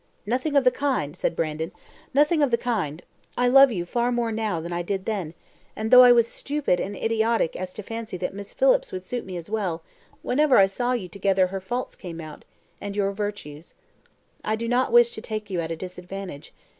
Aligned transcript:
"Nothing 0.25 0.55
of 0.55 0.63
the 0.63 0.71
kind," 0.71 1.15
said 1.15 1.35
Brandon; 1.35 1.71
"nothing 2.11 2.41
of 2.41 2.49
the 2.49 2.57
kind. 2.57 3.03
I 3.37 3.47
love 3.47 3.71
you 3.71 3.85
far 3.85 4.11
more 4.11 4.31
now 4.31 4.59
than 4.59 4.73
I 4.73 4.81
did 4.81 5.05
then; 5.05 5.35
and 5.75 5.91
though 5.91 6.01
I 6.01 6.11
was 6.11 6.25
so 6.25 6.39
stupid 6.39 6.79
and 6.79 6.95
idiotic 6.95 7.55
as 7.55 7.71
to 7.75 7.83
fancy 7.83 8.17
that 8.17 8.33
Miss 8.33 8.51
Phillips 8.51 8.91
would 8.91 9.03
suit 9.03 9.27
me 9.27 9.37
as 9.37 9.47
well, 9.51 9.83
whenever 10.23 10.57
I 10.57 10.65
saw 10.65 10.93
you 10.93 11.07
together 11.07 11.45
her 11.45 11.61
faults 11.61 11.95
came 11.95 12.19
out, 12.19 12.45
and 12.81 12.95
your 12.95 13.11
virtues. 13.11 13.75
I 14.43 14.55
do 14.55 14.67
not 14.67 14.91
wish 14.91 15.11
to 15.11 15.21
take 15.21 15.51
you 15.51 15.61
at 15.61 15.71
a 15.71 15.75
disadvantage. 15.75 16.51